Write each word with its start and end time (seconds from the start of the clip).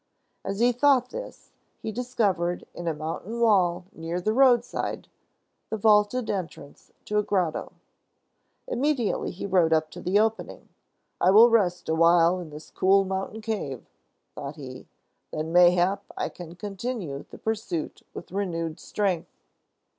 As 0.43 0.57
he 0.59 0.71
thought 0.71 1.09
this, 1.11 1.51
he 1.83 1.91
discovered, 1.91 2.65
in 2.73 2.87
a 2.87 2.93
mountain 2.95 3.39
wall 3.39 3.85
near 3.93 4.19
the 4.19 4.33
roadside, 4.33 5.07
the 5.69 5.77
vaulted 5.77 6.27
entrance 6.27 6.91
to 7.05 7.19
a 7.19 7.21
grotto. 7.21 7.73
Immediately 8.67 9.29
he 9.29 9.45
rode 9.45 9.71
up 9.71 9.91
to 9.91 10.01
the 10.01 10.17
opening. 10.17 10.69
"I 11.21 11.29
will 11.29 11.51
rest 11.51 11.87
a 11.87 11.93
while 11.93 12.39
in 12.39 12.49
this 12.49 12.71
cool 12.71 13.05
mountain 13.05 13.41
cave," 13.41 13.85
thought 14.33 14.55
he. 14.55 14.87
"Then, 15.31 15.53
mayhap, 15.53 16.03
I 16.17 16.29
can 16.29 16.55
continue 16.55 17.23
the 17.29 17.37
pursuit 17.37 18.01
with 18.11 18.31
renewed 18.31 18.79
strength." 18.79 19.29